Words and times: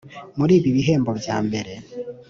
Muri 0.37 0.53
ibi 0.59 0.69
bihembo 0.77 1.11
byambere 1.19 1.73